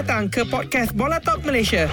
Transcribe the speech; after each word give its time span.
datang 0.00 0.32
ke 0.32 0.48
podcast 0.48 0.96
Bola 0.96 1.20
Talk 1.20 1.44
Malaysia. 1.44 1.84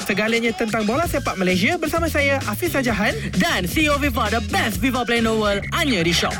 Segalanya 0.00 0.48
tentang 0.56 0.88
bola 0.88 1.04
sepak 1.04 1.36
Malaysia 1.36 1.76
bersama 1.76 2.08
saya 2.08 2.40
Hafiz 2.40 2.72
Sajahan. 2.72 3.12
Dan 3.36 3.68
CEO 3.68 4.00
FIFA, 4.00 4.40
the 4.40 4.42
best 4.48 4.80
FIFA 4.80 5.04
player 5.04 5.20
in 5.20 5.28
the 5.28 5.36
world, 5.36 5.60
hanya 5.76 6.00
di 6.00 6.16
Shop. 6.16 6.32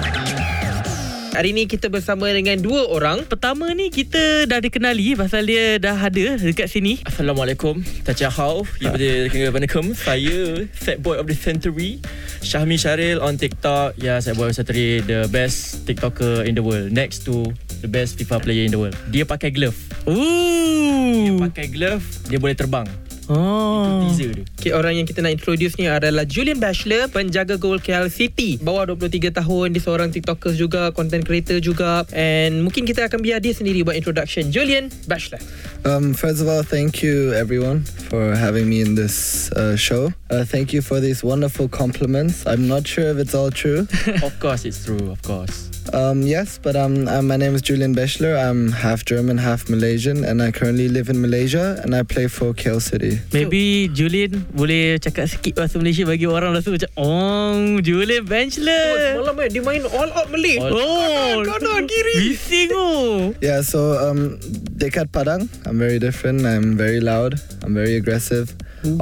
Hari 1.36 1.52
ini 1.52 1.68
kita 1.68 1.92
bersama 1.92 2.32
dengan 2.32 2.56
dua 2.56 2.88
orang. 2.88 3.28
Pertama 3.28 3.68
ni 3.76 3.92
kita 3.92 4.48
dah 4.48 4.56
dikenali 4.56 5.20
pasal 5.20 5.44
dia 5.44 5.76
dah 5.76 5.92
ada 5.92 6.40
dekat 6.40 6.72
sini. 6.72 7.04
Assalamualaikum 7.04 7.84
Tachahau 8.08 8.64
Daripada 8.80 9.28
Assalamualaikum 9.28 9.84
Saya 9.92 10.64
Fat 10.72 11.04
Boy 11.04 11.20
of 11.20 11.28
the 11.28 11.36
Century 11.36 12.00
Syahmi 12.40 12.80
Syaril 12.80 13.20
on 13.20 13.36
TikTok 13.36 14.00
Ya 14.00 14.16
saya 14.24 14.32
Boy 14.32 14.48
of 14.48 14.56
the 14.56 14.64
Century 14.64 15.04
The 15.04 15.28
best 15.28 15.84
TikToker 15.84 16.48
in 16.48 16.56
the 16.56 16.64
world 16.64 16.88
Next 16.88 17.28
to 17.28 17.52
The 17.86 17.94
best 17.94 18.18
FIFA 18.18 18.42
player 18.42 18.66
in 18.66 18.74
the 18.74 18.80
world 18.82 18.98
Dia 19.14 19.22
pakai 19.22 19.54
glove 19.54 19.78
Dia 20.02 20.10
Ooh. 20.10 21.38
pakai 21.38 21.70
glove 21.70 22.02
Dia 22.26 22.42
boleh 22.42 22.58
terbang 22.58 22.82
Oh. 23.30 24.06
Teaser 24.06 24.42
dia 24.42 24.46
Okay, 24.66 24.74
orang 24.74 24.98
yang 24.98 25.06
kita 25.06 25.22
nak 25.22 25.30
introduce 25.30 25.78
ni 25.78 25.86
adalah 25.86 26.26
Julian 26.26 26.58
Bachelor, 26.58 27.06
penjaga 27.06 27.54
gol 27.54 27.78
KL 27.78 28.10
City. 28.10 28.58
Bawah 28.58 28.98
23 28.98 29.30
tahun, 29.30 29.70
dia 29.70 29.78
seorang 29.78 30.10
TikToker 30.10 30.58
juga, 30.58 30.90
content 30.90 31.22
creator 31.22 31.62
juga. 31.62 32.02
And 32.10 32.66
mungkin 32.66 32.82
kita 32.82 33.06
akan 33.06 33.22
biar 33.22 33.38
dia 33.38 33.54
sendiri 33.54 33.86
buat 33.86 33.94
introduction. 33.94 34.50
Julian 34.50 34.90
Bachelor. 35.06 35.38
Um, 35.86 36.18
first 36.18 36.42
of 36.42 36.50
all, 36.50 36.66
thank 36.66 36.98
you 36.98 37.30
everyone 37.38 37.86
for 38.10 38.34
having 38.34 38.66
me 38.66 38.82
in 38.82 38.98
this 38.98 39.46
uh, 39.54 39.78
show. 39.78 40.10
Uh, 40.34 40.42
thank 40.42 40.74
you 40.74 40.82
for 40.82 40.98
these 40.98 41.22
wonderful 41.22 41.70
compliments. 41.70 42.42
I'm 42.42 42.66
not 42.66 42.90
sure 42.90 43.06
if 43.06 43.22
it's 43.22 43.38
all 43.38 43.54
true. 43.54 43.86
Of 44.26 44.34
course 44.42 44.66
it's 44.66 44.82
true 44.82 45.14
Of 45.14 45.22
course 45.22 45.76
um, 45.92 46.22
yes, 46.22 46.58
but 46.58 46.74
um, 46.76 47.06
uh, 47.08 47.22
my 47.22 47.36
name 47.36 47.54
is 47.54 47.62
Julian 47.62 47.94
Bechler. 47.94 48.34
I'm 48.36 48.72
half 48.72 49.04
German, 49.04 49.38
half 49.38 49.68
Malaysian, 49.68 50.24
and 50.24 50.42
I 50.42 50.50
currently 50.50 50.88
live 50.88 51.08
in 51.08 51.20
Malaysia 51.20 51.80
and 51.82 51.94
I 51.94 52.02
play 52.02 52.26
for 52.26 52.52
KL 52.54 52.80
City. 52.80 53.20
Maybe 53.32 53.88
Julian 53.88 54.46
boleh 54.56 54.96
cakap 54.96 55.28
sikit 55.28 55.52
bahasa 55.54 55.76
Malaysia 55.76 56.02
bagi 56.02 56.24
orang 56.24 56.56
rasa 56.56 56.72
macam 56.72 56.88
Oh 56.96 57.76
Julian 57.78 58.24
Benchler 58.24 59.20
Malam 59.20 59.36
eh, 59.38 59.48
dia 59.52 59.60
main 59.60 59.84
all 59.84 60.08
out 60.10 60.32
Malay. 60.32 60.56
All- 60.56 60.72
Oh 60.72 61.44
Kanan, 61.44 61.84
kiri. 61.84 62.32
Bising 62.32 62.70
oh 62.72 63.36
Yeah, 63.38 63.60
so 63.60 64.00
um, 64.00 64.40
Dekat 64.74 65.12
Padang, 65.12 65.48
I'm 65.68 65.76
very 65.76 66.00
different. 66.00 66.42
I'm 66.42 66.72
very 66.74 67.00
loud. 67.00 67.36
I'm 67.60 67.72
very 67.72 67.96
aggressive. 67.96 68.52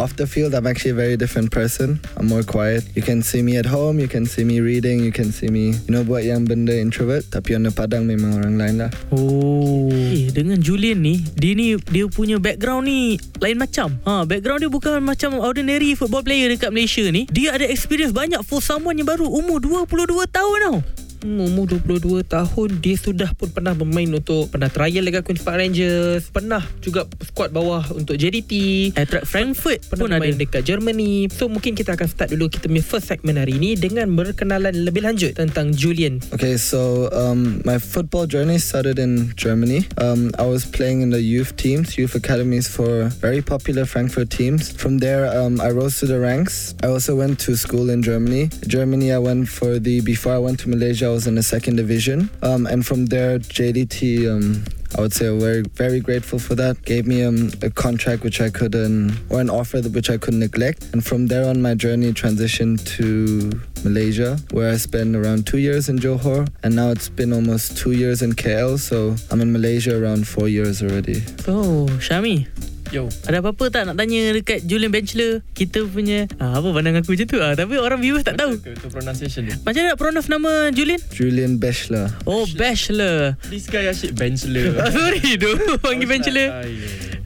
Off 0.00 0.16
the 0.16 0.24
field, 0.27 0.56
I'm 0.56 0.66
actually 0.66 0.96
a 0.96 0.98
very 0.98 1.16
different 1.20 1.52
person. 1.52 2.00
I'm 2.16 2.27
more 2.32 2.42
quiet. 2.42 2.88
You 2.96 3.04
can 3.04 3.20
see 3.20 3.44
me 3.44 3.60
at 3.60 3.68
home. 3.68 4.00
You 4.00 4.08
can 4.08 4.24
see 4.24 4.42
me 4.42 4.64
reading. 4.64 5.04
You 5.04 5.12
can 5.12 5.30
see 5.30 5.52
me, 5.52 5.77
you 5.77 5.92
know, 5.92 6.02
buat 6.02 6.24
yang 6.24 6.48
benda 6.48 6.72
introvert. 6.72 7.28
Tapi 7.28 7.54
on 7.54 7.68
the 7.68 7.72
Padang 7.74 8.08
memang 8.08 8.40
orang 8.40 8.56
lain 8.56 8.74
lah. 8.80 8.90
Oh. 9.12 9.92
Eh, 9.92 10.32
dengan 10.32 10.56
Julian 10.58 11.05
ni, 11.05 11.20
dia 11.36 11.52
ni 11.52 11.77
dia 11.77 12.08
punya 12.08 12.40
background 12.40 12.88
ni 12.88 13.20
lain 13.38 13.60
macam. 13.60 14.00
Ha, 14.08 14.24
background 14.24 14.64
dia 14.64 14.70
bukan 14.72 15.05
macam 15.05 15.36
ordinary 15.36 15.92
football 15.92 16.24
player 16.24 16.48
dekat 16.48 16.72
Malaysia 16.72 17.05
ni. 17.12 17.28
Dia 17.28 17.55
ada 17.55 17.68
experience 17.68 18.16
banyak 18.16 18.40
for 18.42 18.64
someone 18.64 18.96
yang 18.96 19.06
baru 19.06 19.28
umur 19.28 19.60
22 19.60 20.24
tahun 20.32 20.58
tau. 20.64 21.03
Hmm, 21.25 21.41
umur 21.41 21.80
22 21.80 22.20
tahun 22.20 22.69
dia 22.84 23.00
sudah 23.00 23.33
pun 23.33 23.48
pernah 23.48 23.72
bermain 23.72 24.05
untuk 24.12 24.53
pernah 24.53 24.69
trial 24.69 25.08
dekat 25.08 25.25
Queen's 25.25 25.41
Park 25.41 25.56
Rangers, 25.56 26.28
pernah 26.28 26.61
juga 26.84 27.08
squad 27.25 27.48
bawah 27.48 27.80
untuk 27.97 28.20
JDT, 28.20 28.53
Attract 28.92 29.25
Frankfurt 29.25 29.89
pernah 29.89 30.05
pun 30.05 30.11
ada. 30.12 30.20
bermain 30.20 30.36
dekat 30.36 30.69
Germany. 30.69 31.33
So 31.33 31.48
mungkin 31.48 31.72
kita 31.72 31.97
akan 31.97 32.08
start 32.12 32.28
dulu 32.36 32.52
kita 32.52 32.69
punya 32.69 32.84
first 32.84 33.08
segment 33.08 33.41
hari 33.41 33.56
ini 33.56 33.72
dengan 33.72 34.12
berkenalan 34.12 34.84
lebih 34.84 35.00
lanjut 35.00 35.33
tentang 35.33 35.72
Julian. 35.72 36.20
Okay, 36.36 36.61
so 36.61 37.08
um, 37.17 37.64
my 37.64 37.80
football 37.80 38.28
journey 38.28 38.61
started 38.61 39.00
in 39.00 39.33
Germany. 39.33 39.89
Um, 39.97 40.28
I 40.36 40.45
was 40.45 40.69
playing 40.69 41.00
in 41.00 41.08
the 41.08 41.25
youth 41.25 41.56
teams, 41.56 41.97
youth 41.97 42.12
academies 42.12 42.69
for 42.69 43.08
very 43.25 43.41
popular 43.41 43.89
Frankfurt 43.89 44.28
teams. 44.28 44.77
From 44.77 45.00
there, 45.00 45.33
um, 45.33 45.57
I 45.57 45.73
rose 45.73 46.05
to 46.05 46.07
the 46.07 46.20
ranks. 46.20 46.77
I 46.84 46.92
also 46.92 47.17
went 47.17 47.40
to 47.48 47.57
school 47.57 47.89
in 47.89 48.05
Germany. 48.05 48.52
Germany, 48.68 49.08
I 49.08 49.24
went 49.24 49.48
for 49.48 49.80
the 49.80 50.05
before 50.05 50.36
I 50.36 50.42
went 50.45 50.61
to 50.61 50.68
Malaysia. 50.68 51.14
Was 51.14 51.29
in 51.29 51.36
the 51.36 51.45
second 51.45 51.77
division, 51.77 52.29
um, 52.42 52.67
and 52.67 52.85
from 52.85 53.07
there, 53.07 53.39
JDT. 53.39 54.27
Um, 54.29 54.64
I 54.98 55.01
would 55.01 55.13
say 55.13 55.27
very, 55.39 55.63
very 55.63 56.01
grateful 56.01 56.41
for 56.41 56.57
that. 56.57 56.85
Gave 56.85 57.07
me 57.07 57.23
um, 57.23 57.52
a 57.63 57.70
contract 57.70 58.25
which 58.25 58.41
I 58.41 58.51
couldn't, 58.51 59.17
or 59.30 59.41
an 59.41 59.48
offer 59.48 59.80
which 59.83 60.11
I 60.11 60.19
couldn't 60.19 60.41
neglect. 60.41 60.89
And 60.92 61.07
from 61.07 61.29
there 61.29 61.48
on, 61.48 61.63
my 61.63 61.77
journey 61.77 62.13
transitioned 62.13 62.85
to 62.97 63.52
Malaysia, 63.85 64.39
where 64.51 64.73
I 64.73 64.77
spent 64.77 65.14
around 65.14 65.47
two 65.47 65.58
years 65.58 65.89
in 65.89 66.01
Johor, 66.01 66.48
and 66.64 66.75
now 66.75 66.91
it's 66.91 67.08
been 67.08 67.33
almost 67.33 67.79
two 67.79 67.92
years 67.92 68.20
in 68.20 68.33
KL. 68.33 68.77
So 68.77 69.14
I'm 69.31 69.41
in 69.41 69.52
Malaysia 69.52 69.96
around 69.96 70.27
four 70.27 70.48
years 70.48 70.83
already. 70.83 71.23
Oh, 71.46 71.86
Syahmi. 72.02 72.48
Yo 72.94 73.10
Ada 73.27 73.42
apa-apa 73.42 73.74
tak 73.74 73.90
nak 73.90 73.98
tanya 73.98 74.30
dekat 74.30 74.62
Julian 74.70 74.94
Benchler? 74.94 75.42
Kita 75.50 75.82
punya 75.82 76.30
ah, 76.38 76.62
apa 76.62 76.70
pandang 76.70 76.94
aku 76.94 77.18
macam 77.18 77.27
tu 77.27 77.42
ah, 77.42 77.50
tapi 77.58 77.74
orang 77.74 77.98
viewers 77.98 78.22
tak 78.22 78.38
tahu. 78.38 78.55
Itu, 78.55 78.70
itu 78.70 78.86
pronunciation 78.86 79.50
dia 79.50 79.58
Macam 79.66 79.82
mana 79.82 79.90
nak 79.90 79.98
pronounce 79.98 80.30
nama 80.30 80.70
Julian? 80.70 81.02
Julian 81.10 81.58
Bechler. 81.58 82.06
Oh, 82.22 82.46
Bachelor. 82.54 83.34
This 83.50 83.66
guy 83.66 83.90
asyik 83.90 84.14
Benchler 84.14 84.78
Ah, 84.78 84.94
sorry 84.94 85.34
tu, 85.34 85.50
panggil 85.83 86.06
Bachelor. 86.06 86.62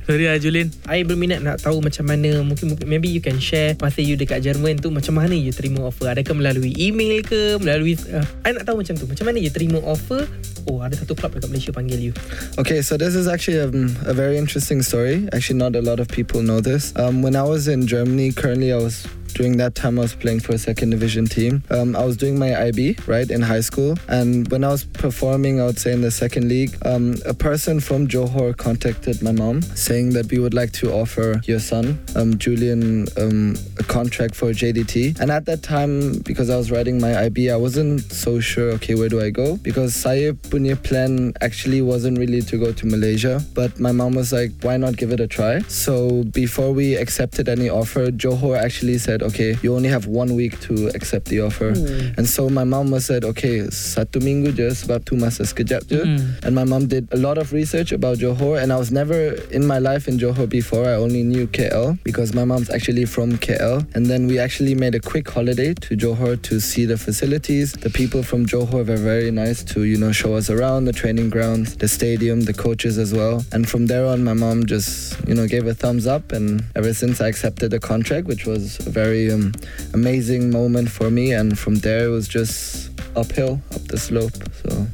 Lah 0.08 0.40
Julian. 0.40 0.72
I 0.88 1.04
berminat 1.04 1.44
nak 1.44 1.60
tahu 1.60 1.84
macam 1.84 2.08
mana 2.08 2.40
mungkin, 2.40 2.72
mungkin 2.72 2.88
maybe 2.88 3.12
you 3.12 3.20
can 3.20 3.36
share 3.36 3.76
masa 3.76 4.00
you 4.00 4.16
dekat 4.16 4.40
Jerman 4.40 4.80
tu 4.80 4.88
macam 4.88 5.20
mana 5.20 5.36
you 5.36 5.52
terima 5.52 5.84
offer 5.84 6.08
adakah 6.08 6.32
melalui 6.32 6.72
email 6.80 7.20
ke 7.20 7.60
melalui 7.60 7.92
uh, 8.08 8.24
I 8.40 8.56
nak 8.56 8.64
tahu 8.64 8.80
macam 8.80 8.96
tu 8.96 9.04
macam 9.04 9.28
mana 9.28 9.36
you 9.36 9.52
terima 9.52 9.84
offer 9.84 10.24
oh 10.64 10.80
ada 10.80 10.96
satu 10.96 11.12
club 11.12 11.36
dekat 11.36 11.52
Malaysia 11.52 11.72
panggil 11.76 12.00
you 12.00 12.12
Okay, 12.56 12.80
so 12.80 12.96
this 12.96 13.12
is 13.12 13.28
actually 13.28 13.60
um, 13.60 13.92
a 14.08 14.16
very 14.16 14.40
interesting 14.40 14.80
story. 14.80 15.28
Actually, 15.36 15.60
not 15.60 15.76
a 15.76 15.84
lot 15.84 16.00
of 16.00 16.08
people 16.08 16.40
know 16.40 16.64
this. 16.64 16.96
Um, 16.96 17.20
when 17.20 17.36
I 17.36 17.44
was 17.44 17.68
in 17.68 17.84
Germany, 17.84 18.32
currently 18.32 18.72
I 18.72 18.80
was 18.80 19.04
during 19.34 19.56
that 19.58 19.74
time 19.74 19.98
I 19.98 20.02
was 20.02 20.14
playing 20.14 20.40
for 20.40 20.52
a 20.52 20.58
second 20.58 20.90
division 20.90 21.26
team. 21.26 21.62
Um, 21.70 21.96
I 21.96 22.04
was 22.04 22.16
doing 22.16 22.38
my 22.38 22.54
IB 22.68 22.96
right 23.06 23.30
in 23.30 23.42
high 23.42 23.60
school, 23.60 23.96
and 24.08 24.48
when 24.50 24.64
I 24.64 24.68
was 24.68 24.84
performing, 24.84 25.60
I 25.60 25.66
would 25.66 25.78
say 25.78 25.92
in 25.92 26.02
the 26.02 26.10
second 26.10 26.48
league, 26.48 26.76
um, 26.84 27.16
a 27.26 27.34
person 27.34 27.80
from 27.80 28.08
Johor 28.08 28.56
contacted 28.56 29.22
my 29.22 29.32
mom 29.32 29.62
saying 29.62 30.10
that 30.10 30.30
we 30.30 30.38
would 30.38 30.54
like 30.54 30.72
to 30.72 30.92
offer 30.92 31.40
your 31.44 31.60
son, 31.60 31.98
um, 32.16 32.38
Julian, 32.38 33.06
um, 33.16 33.56
a 33.78 33.84
contract 33.84 34.34
for 34.34 34.50
JDT. 34.52 35.20
And 35.20 35.30
at 35.30 35.46
that 35.46 35.62
time, 35.62 36.18
because 36.20 36.50
I 36.50 36.56
was 36.56 36.70
writing 36.70 37.00
my 37.00 37.16
IB, 37.26 37.50
I 37.50 37.56
wasn't 37.56 38.00
so 38.12 38.40
sure. 38.40 38.70
Okay, 38.72 38.94
where 38.94 39.08
do 39.08 39.20
I 39.20 39.30
go? 39.30 39.56
Because 39.56 39.94
saya 39.94 40.32
punya 40.32 40.80
plan 40.82 41.32
actually 41.40 41.82
wasn't 41.82 42.18
really 42.18 42.42
to 42.42 42.58
go 42.58 42.72
to 42.72 42.86
Malaysia, 42.86 43.40
but 43.54 43.78
my 43.78 43.92
mom 43.92 44.14
was 44.14 44.32
like, 44.32 44.52
why 44.62 44.76
not 44.76 44.96
give 44.96 45.12
it 45.12 45.20
a 45.20 45.26
try? 45.26 45.60
So 45.68 46.24
before 46.24 46.72
we 46.72 46.94
accepted 46.96 47.48
any 47.48 47.68
offer, 47.68 48.10
Johor 48.10 48.58
actually 48.58 48.98
said, 48.98 49.22
okay, 49.28 49.56
you 49.62 49.74
only 49.74 49.88
have 49.88 50.06
one 50.06 50.34
week 50.34 50.58
to 50.68 50.88
accept 50.94 51.26
the 51.26 51.40
offer. 51.40 51.70
And 52.16 52.28
so 52.28 52.48
my 52.48 52.64
mom 52.64 52.90
was 52.90 53.06
said, 53.06 53.24
okay, 53.24 53.68
satu 53.68 54.20
minggu 54.20 54.52
je 54.54 54.68
sebab 54.72 55.04
tu 55.04 55.16
masa 55.16 55.44
sekejap 55.44 55.86
je. 55.88 56.02
Mm. 56.02 56.44
And 56.44 56.52
my 56.54 56.64
mom 56.64 56.88
did 56.88 57.08
a 57.12 57.16
lot 57.16 57.38
of 57.38 57.52
research 57.52 57.92
about 57.92 58.18
Johor, 58.18 58.60
and 58.60 58.72
I 58.72 58.76
was 58.76 58.90
never 58.90 59.36
in 59.52 59.64
my 59.66 59.78
life 59.78 60.08
in 60.08 60.18
Johor 60.18 60.48
before. 60.48 60.84
I 60.88 60.96
only 60.96 61.22
knew 61.22 61.46
KL 61.46 61.98
because 62.04 62.34
my 62.34 62.44
mom's 62.44 62.70
actually 62.70 63.04
from 63.04 63.38
KL. 63.38 63.86
And 63.94 64.06
then 64.06 64.26
we 64.26 64.38
actually 64.38 64.74
made 64.74 64.94
a 64.94 65.00
quick 65.00 65.28
holiday 65.28 65.74
to 65.74 65.96
Johor 65.96 66.40
to 66.42 66.60
see 66.60 66.84
the 66.84 66.96
facilities. 66.96 67.72
The 67.72 67.90
people 67.90 68.22
from 68.22 68.46
Johor 68.46 68.86
were 68.86 68.96
very 68.96 69.30
nice 69.30 69.62
to, 69.74 69.84
you 69.84 69.96
know, 69.96 70.12
show 70.12 70.34
us 70.34 70.50
around 70.50 70.84
the 70.84 70.92
training 70.92 71.30
grounds, 71.30 71.76
the 71.76 71.88
stadium, 71.88 72.42
the 72.42 72.54
coaches 72.54 72.98
as 72.98 73.12
well. 73.12 73.44
And 73.52 73.68
from 73.68 73.86
there 73.86 74.06
on, 74.06 74.24
my 74.24 74.34
mom 74.34 74.66
just, 74.66 75.18
you 75.26 75.34
know, 75.34 75.46
gave 75.46 75.66
a 75.66 75.74
thumbs 75.74 76.06
up. 76.06 76.32
And 76.32 76.64
ever 76.76 76.92
since 76.94 77.20
I 77.20 77.28
accepted 77.28 77.70
the 77.70 77.80
contract, 77.80 78.26
which 78.26 78.46
was 78.46 78.78
a 78.86 78.90
very 79.08 79.32
um, 79.32 79.52
amazing 79.94 80.50
moment 80.50 80.90
for 80.90 81.10
me. 81.10 81.32
And 81.32 81.58
from 81.58 81.76
there, 81.76 82.04
it 82.08 82.10
was 82.10 82.28
just 82.28 82.90
uphill, 83.16 83.60
up 83.74 83.82
the 83.88 83.96
slope. 83.96 84.36
So. 84.62 84.86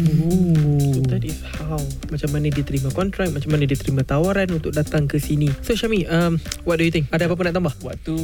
So 0.00 1.04
that 1.12 1.22
is 1.24 1.36
how 1.44 1.76
Macam 2.08 2.28
mana 2.32 2.48
dia 2.48 2.64
terima 2.64 2.88
kontrak 2.88 3.28
Macam 3.36 3.52
mana 3.52 3.68
dia 3.68 3.76
terima 3.76 4.00
tawaran 4.00 4.48
Untuk 4.48 4.72
datang 4.72 5.04
ke 5.04 5.20
sini 5.20 5.52
So 5.60 5.76
Syami 5.76 6.08
um, 6.08 6.40
What 6.64 6.80
do 6.80 6.88
you 6.88 6.92
think? 6.92 7.12
Ada 7.12 7.28
apa-apa 7.28 7.52
nak 7.52 7.54
tambah? 7.60 7.74
Waktu 7.84 8.16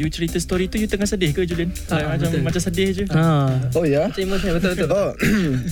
you 0.00 0.06
cerita 0.08 0.40
story 0.40 0.72
tu 0.72 0.80
You 0.80 0.88
tengah 0.88 1.04
sedih 1.04 1.36
ke 1.36 1.44
Julian? 1.44 1.68
Ah, 1.92 2.16
macam 2.16 2.32
betul. 2.32 2.40
macam 2.40 2.60
sedih 2.64 2.88
je 2.96 3.04
Ha. 3.12 3.24
Oh 3.76 3.84
yeah. 3.84 4.08
Macam 4.08 4.24
emotional 4.24 4.52
Betul-betul 4.56 4.88
Oh 4.88 5.10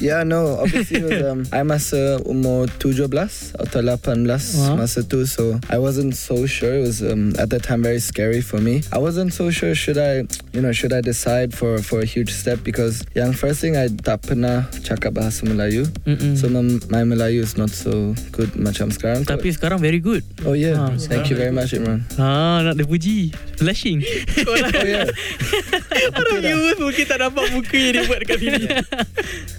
yeah 0.05 0.21
no 0.31 0.61
obviously 0.61 1.01
it 1.01 1.07
was, 1.09 1.21
um, 1.25 1.41
I 1.55 1.65
masa 1.65 2.21
umur 2.29 2.69
17 2.77 3.09
atau 3.57 3.81
18 3.81 4.29
Wah. 4.29 4.77
masa 4.77 5.01
tu 5.07 5.25
so 5.25 5.57
I 5.73 5.81
wasn't 5.81 6.13
so 6.13 6.45
sure 6.45 6.77
it 6.77 6.85
was 6.85 7.01
um, 7.01 7.33
at 7.41 7.49
that 7.55 7.65
time 7.65 7.81
very 7.81 8.03
scary 8.03 8.45
for 8.45 8.61
me 8.61 8.85
I 8.93 9.01
wasn't 9.01 9.33
so 9.33 9.49
sure 9.49 9.73
should 9.73 9.97
I 9.97 10.29
you 10.53 10.61
know 10.61 10.75
should 10.75 10.93
I 10.93 11.01
decide 11.01 11.57
for 11.57 11.81
for 11.81 12.05
a 12.05 12.09
huge 12.09 12.35
step 12.35 12.61
because 12.61 13.07
yang 13.17 13.33
first 13.33 13.65
thing 13.65 13.79
I 13.79 13.89
tak 13.89 14.27
pernah 14.27 14.69
cakap 14.85 15.17
bahasa 15.17 15.30
bahasa 15.31 15.47
Melayu. 15.47 15.87
Mm-mm. 16.03 16.35
So 16.35 16.51
my, 16.51 16.67
my 16.91 17.03
Melayu 17.07 17.47
is 17.47 17.55
not 17.55 17.71
so 17.71 18.19
good 18.35 18.51
macam 18.59 18.91
sekarang. 18.91 19.23
kot. 19.23 19.39
Tapi 19.39 19.55
sekarang 19.55 19.79
very 19.79 20.03
good. 20.03 20.27
oh 20.43 20.59
yeah, 20.59 20.75
Ah, 20.75 20.91
thank 20.99 21.31
you 21.31 21.39
very 21.39 21.55
much, 21.55 21.71
Imran. 21.71 22.03
Ha, 22.19 22.67
nak 22.67 22.75
dipuji. 22.75 23.31
Blushing. 23.63 24.03
oh 24.51 24.57
yeah. 24.83 25.07
Orang 26.19 26.43
viewers 26.43 26.79
mungkin 26.83 27.05
tak 27.07 27.23
nampak 27.23 27.47
muka 27.55 27.77
yang 27.79 27.93
dia 27.95 28.03
buat 28.11 28.19
dekat 28.27 28.39
sini. 28.43 28.61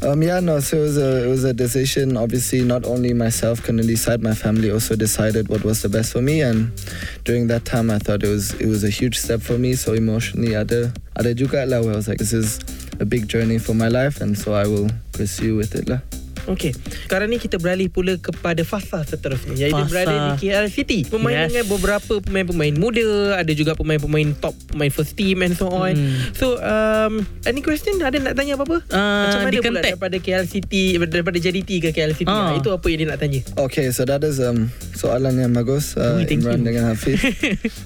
Um, 0.01 0.17
yeah, 0.25 0.41
no. 0.41 0.57
So 0.59 0.81
it 0.81 0.89
was 0.89 0.97
a 0.97 1.09
it 1.23 1.29
was 1.29 1.43
a 1.45 1.53
decision. 1.53 2.17
Obviously, 2.17 2.65
not 2.65 2.89
only 2.89 3.13
myself 3.13 3.61
couldn't 3.61 3.85
decide, 3.85 4.25
my 4.25 4.33
family 4.33 4.73
also 4.73 4.97
decided 4.97 5.45
what 5.45 5.61
was 5.61 5.85
the 5.85 5.93
best 5.93 6.09
for 6.09 6.25
me. 6.25 6.41
And 6.41 6.73
during 7.21 7.45
that 7.53 7.69
time, 7.69 7.93
I 7.93 8.01
thought 8.01 8.25
it 8.25 8.31
was 8.33 8.57
it 8.57 8.65
was 8.65 8.81
a 8.81 8.89
huge 8.89 9.21
step 9.21 9.45
for 9.45 9.61
me. 9.61 9.77
So 9.77 9.93
emotionally, 9.93 10.57
ada 10.57 10.89
ada 11.13 11.37
juga 11.37 11.69
lah. 11.69 11.85
Where 11.85 11.93
I 11.93 12.01
was 12.01 12.09
like, 12.09 12.17
this 12.17 12.33
is 12.33 12.57
a 12.99 13.05
big 13.05 13.29
journey 13.29 13.61
for 13.61 13.73
my 13.73 13.87
life, 13.87 14.19
and 14.19 14.35
so 14.35 14.53
I 14.53 14.65
will 14.65 14.89
pursue 15.13 15.55
with 15.55 15.75
it 15.75 15.87
lah. 15.87 16.01
Okey. 16.49 16.73
Sekarang 17.05 17.29
ni 17.29 17.37
kita 17.37 17.61
beralih 17.61 17.85
pula 17.85 18.17
kepada 18.17 18.65
fasa 18.65 19.05
seterusnya 19.05 19.53
iaitu 19.53 19.77
Fasa. 19.77 19.89
berada 19.93 20.15
di 20.33 20.41
KL 20.41 20.67
City. 20.73 21.05
Bermain 21.05 21.37
Yes. 21.37 21.53
dengan 21.53 21.65
beberapa 21.69 22.17
pemain-pemain 22.17 22.73
muda, 22.81 23.37
ada 23.37 23.51
juga 23.53 23.77
pemain-pemain 23.77 24.33
top, 24.41 24.57
pemain 24.73 24.89
first 24.89 25.13
team 25.13 25.45
and 25.45 25.53
so 25.53 25.69
on. 25.69 25.93
Hmm. 25.93 26.33
So, 26.33 26.57
um, 26.57 27.29
any 27.45 27.61
question? 27.61 28.01
Ada 28.01 28.17
nak 28.17 28.33
tanya 28.33 28.57
apa-apa? 28.57 28.81
Uh, 28.89 29.21
Macam 29.29 29.39
mana 29.45 29.53
di 29.53 29.61
pula 29.61 29.79
daripada 29.85 30.17
KL 30.17 30.45
City 30.49 30.97
daripada 30.97 31.37
JDT 31.37 31.77
ke 31.77 31.89
KL 31.93 32.17
City? 32.17 32.33
Ah. 32.33 32.57
Itu 32.57 32.73
apa 32.73 32.89
yang 32.89 33.05
dia 33.05 33.07
nak 33.13 33.21
tanya? 33.21 33.45
Okay, 33.61 33.93
so 33.93 34.01
that 34.09 34.25
is 34.25 34.41
um 34.41 34.73
soalan 35.01 35.41
yang 35.41 35.53
bagus, 35.57 35.97
uh, 35.97 36.21
Oh, 36.21 36.25
Imran 36.29 36.61
Hafiz. 36.69 37.17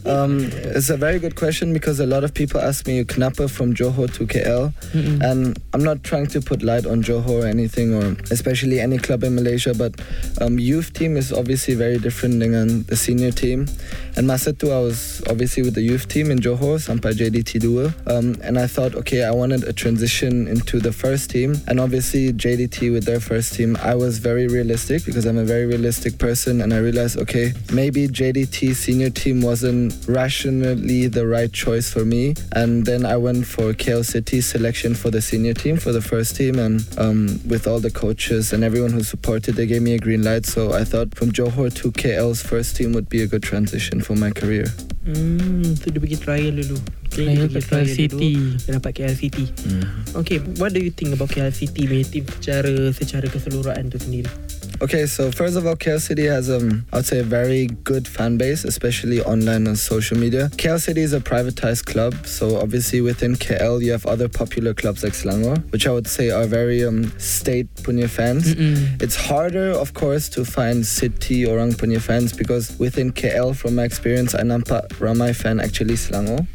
um, 0.05 0.39
it's 0.75 0.89
a 0.89 0.97
very 0.97 1.19
good 1.19 1.35
question 1.35 1.71
because 1.71 1.99
a 1.99 2.05
lot 2.05 2.23
of 2.27 2.33
people 2.33 2.59
ask 2.59 2.85
me, 2.87 3.03
Knapper 3.03 3.47
from 3.49 3.73
Johor 3.73 4.11
to 4.19 4.25
KL? 4.27 4.73
Mm-mm. 4.91 5.23
And 5.23 5.55
I'm 5.73 5.83
not 5.83 6.03
trying 6.03 6.27
to 6.35 6.41
put 6.41 6.59
light 6.61 6.85
on 6.85 7.03
Johor 7.03 7.43
or 7.43 7.47
anything, 7.47 7.93
or 7.95 8.17
especially 8.31 8.79
any 8.79 8.97
club 8.97 9.23
in 9.23 9.35
Malaysia, 9.35 9.73
but 9.73 9.95
um, 10.41 10.59
youth 10.59 10.91
team 10.91 11.15
is 11.15 11.31
obviously 11.31 11.75
very 11.75 11.97
different 11.97 12.39
than 12.41 12.83
the 12.83 12.95
senior 12.97 13.31
team. 13.31 13.67
And 14.17 14.27
masa 14.27 14.57
tu, 14.57 14.71
I 14.71 14.79
was 14.79 15.21
obviously 15.29 15.63
with 15.63 15.75
the 15.75 15.83
youth 15.85 16.07
team 16.09 16.31
in 16.31 16.39
Johor 16.39 16.81
sampai 16.81 17.13
JDT 17.15 17.61
dua, 17.61 17.93
Um, 18.09 18.35
and 18.41 18.57
I 18.57 18.65
thought, 18.67 18.95
okay, 19.05 19.23
I 19.23 19.31
wanted 19.31 19.63
a 19.63 19.73
transition 19.73 20.47
into 20.47 20.79
the 20.79 20.91
first 20.91 21.29
team. 21.29 21.55
And 21.67 21.79
obviously, 21.79 22.33
JDT 22.33 22.91
with 22.91 23.05
their 23.05 23.19
first 23.21 23.53
team, 23.53 23.77
I 23.83 23.93
was 23.93 24.17
very 24.19 24.47
realistic 24.47 25.05
because 25.05 25.25
I'm 25.29 25.37
a 25.37 25.45
very 25.45 25.65
realistic 25.69 26.17
person. 26.17 26.61
And 26.65 26.73
I 26.73 26.77
realized, 26.81 27.04
okay, 27.13 27.53
maybe 27.69 28.09
JDT 28.09 28.73
senior 28.73 29.13
team 29.13 29.45
wasn't 29.45 29.93
rationally 30.09 31.05
the 31.05 31.27
right 31.29 31.53
choice 31.53 31.93
for 31.93 32.01
me. 32.03 32.33
And 32.57 32.81
then 32.85 33.05
I 33.05 33.17
went 33.21 33.45
for 33.45 33.77
KL 33.77 34.01
City 34.01 34.41
selection 34.41 34.95
for 34.97 35.13
the 35.13 35.21
senior 35.21 35.53
team, 35.53 35.77
for 35.77 35.93
the 35.93 36.01
first 36.01 36.35
team. 36.35 36.57
And 36.57 36.81
um, 36.97 37.39
with 37.45 37.67
all 37.67 37.79
the 37.79 37.91
coaches 37.91 38.53
and 38.53 38.63
everyone 38.63 38.91
who 38.91 39.03
supported, 39.03 39.53
they 39.53 39.67
gave 39.67 39.83
me 39.83 39.93
a 39.93 39.99
green 39.99 40.23
light. 40.23 40.45
So 40.47 40.73
I 40.73 40.83
thought 40.83 41.13
from 41.13 41.31
Johor 41.31 41.69
to 41.69 41.91
KL's 41.91 42.41
first 42.41 42.75
team 42.75 42.93
would 42.93 43.07
be 43.07 43.21
a 43.21 43.27
good 43.27 43.43
transition 43.43 44.01
for 44.01 44.15
my 44.15 44.31
career. 44.31 44.65
Hmm, 45.05 45.77
tu 45.77 45.93
dia 45.93 46.01
pergi 46.01 46.17
trial 46.17 46.49
dulu. 46.57 46.81
Okay, 47.13 47.29
Trial 47.29 47.45
dia 47.45 47.45
pergi 47.45 47.61
kat 47.61 47.65
KL 47.69 47.89
City. 47.93 48.33
Dulu, 48.33 48.57
dia 48.57 48.71
dapat 48.81 48.91
KL 48.97 49.15
City. 49.15 49.45
Okay, 50.17 50.37
what 50.57 50.73
do 50.73 50.81
you 50.81 50.89
think 50.89 51.13
about 51.13 51.29
KL 51.29 51.53
City 51.53 51.85
punya 51.85 52.01
team 52.09 52.25
secara 52.25 52.73
secara 52.89 53.29
keseluruhan 53.29 53.93
tu 53.93 54.01
sendiri? 54.01 54.31
Okay, 54.81 55.05
so 55.05 55.31
first 55.31 55.55
of 55.55 55.65
all, 55.65 55.75
KL 55.75 56.01
City 56.01 56.25
has 56.25 56.49
um, 56.49 56.85
I 56.91 56.97
would 56.97 57.05
say 57.05 57.19
a 57.19 57.23
very 57.23 57.67
good 57.67 58.07
fan 58.07 58.37
base, 58.37 58.65
especially 58.65 59.21
online 59.21 59.67
and 59.67 59.79
social 59.79 60.17
media. 60.17 60.49
KL 60.57 60.81
City 60.81 61.01
is 61.01 61.13
a 61.13 61.21
privatized 61.21 61.85
club, 61.85 62.27
so 62.27 62.57
obviously 62.57 62.99
within 62.99 63.35
KL 63.35 63.81
you 63.81 63.93
have 63.93 64.05
other 64.05 64.27
popular 64.27 64.73
clubs 64.73 65.03
like 65.03 65.13
Selangor, 65.13 65.63
which 65.71 65.87
I 65.87 65.91
would 65.91 66.07
say 66.07 66.29
are 66.29 66.45
very 66.45 66.83
um, 66.83 67.17
state 67.19 67.73
punya 67.75 68.09
fans. 68.09 68.53
Mm-mm. 68.53 69.01
It's 69.01 69.15
harder, 69.15 69.71
of 69.71 69.93
course, 69.93 70.27
to 70.29 70.43
find 70.43 70.85
city 70.85 71.45
orang 71.45 71.71
punya 71.71 72.01
fans 72.01 72.33
because 72.33 72.77
within 72.77 73.13
KL, 73.13 73.55
from 73.55 73.75
my 73.75 73.83
experience, 73.83 74.35
I 74.35 74.41
nampak 74.41 74.89
ramai 74.99 75.33
fan 75.33 75.61
actually 75.61 75.95
Selangor. 75.95 76.45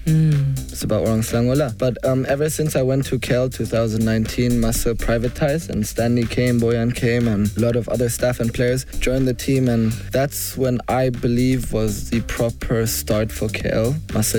It's 0.71 0.83
about 0.83 1.09
orang 1.09 1.23
Selangor 1.23 1.57
lah. 1.57 1.71
But 1.79 1.97
um, 2.05 2.27
ever 2.29 2.51
since 2.51 2.77
I 2.77 2.83
went 2.83 3.07
to 3.07 3.19
KL 3.19 3.51
2019, 3.51 4.61
masa 4.61 4.93
privatized 4.95 5.71
and 5.71 5.87
Stanley 5.87 6.27
came, 6.27 6.61
Bojan 6.61 6.95
came, 6.95 7.27
and 7.27 7.49
a 7.57 7.61
lot 7.61 7.77
of 7.77 7.89
other 7.89 8.10
staff 8.11 8.41
and 8.41 8.53
players 8.53 8.85
joined 8.99 9.27
the 9.27 9.35
team, 9.35 9.69
and 9.69 9.93
that's 10.13 10.57
when 10.57 10.81
I 10.89 11.11
believe 11.11 11.73
was 11.73 12.11
the 12.11 12.21
proper 12.23 12.87
start 12.87 13.31
for 13.33 13.49
KL. 13.49 13.95